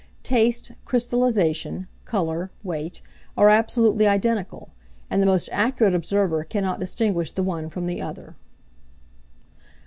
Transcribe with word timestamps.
Taste, 0.23 0.71
crystallization, 0.83 1.85
colour, 2.05 2.49
weight, 2.63 3.03
are 3.37 3.49
absolutely 3.49 4.07
identical; 4.07 4.71
and 5.11 5.21
the 5.21 5.27
most 5.27 5.47
accurate 5.51 5.93
observer 5.93 6.43
cannot 6.43 6.79
distinguish 6.79 7.29
the 7.29 7.43
one 7.43 7.69
from 7.69 7.85
the 7.85 8.01
other. 8.01 8.35